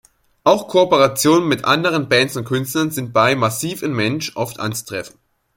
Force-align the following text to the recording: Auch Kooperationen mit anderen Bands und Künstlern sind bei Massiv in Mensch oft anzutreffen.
Auch 0.43 0.67
Kooperationen 0.67 1.47
mit 1.47 1.63
anderen 1.63 2.09
Bands 2.09 2.35
und 2.35 2.45
Künstlern 2.45 2.89
sind 2.89 3.13
bei 3.13 3.35
Massiv 3.35 3.83
in 3.83 3.93
Mensch 3.93 4.35
oft 4.35 4.59
anzutreffen. 4.59 5.19